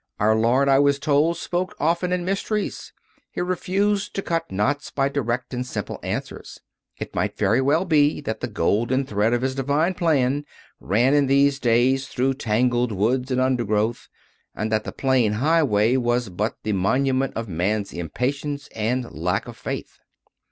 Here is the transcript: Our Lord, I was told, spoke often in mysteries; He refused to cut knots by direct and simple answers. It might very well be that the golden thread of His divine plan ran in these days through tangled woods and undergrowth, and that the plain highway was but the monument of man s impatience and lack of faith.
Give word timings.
Our 0.19 0.35
Lord, 0.35 0.67
I 0.67 0.79
was 0.79 0.97
told, 0.97 1.37
spoke 1.37 1.75
often 1.79 2.11
in 2.11 2.25
mysteries; 2.25 2.91
He 3.29 3.39
refused 3.41 4.15
to 4.15 4.23
cut 4.23 4.51
knots 4.51 4.89
by 4.89 5.09
direct 5.09 5.53
and 5.53 5.63
simple 5.63 5.99
answers. 6.01 6.59
It 6.97 7.13
might 7.13 7.37
very 7.37 7.61
well 7.61 7.85
be 7.85 8.19
that 8.21 8.39
the 8.39 8.47
golden 8.47 9.05
thread 9.05 9.31
of 9.31 9.43
His 9.43 9.53
divine 9.53 9.93
plan 9.93 10.43
ran 10.79 11.13
in 11.13 11.27
these 11.27 11.59
days 11.59 12.07
through 12.07 12.33
tangled 12.33 12.91
woods 12.91 13.29
and 13.29 13.39
undergrowth, 13.39 14.09
and 14.55 14.71
that 14.71 14.85
the 14.85 14.91
plain 14.91 15.33
highway 15.33 15.97
was 15.97 16.29
but 16.29 16.55
the 16.63 16.73
monument 16.73 17.33
of 17.35 17.47
man 17.47 17.81
s 17.81 17.93
impatience 17.93 18.69
and 18.75 19.05
lack 19.11 19.47
of 19.47 19.55
faith. 19.55 19.99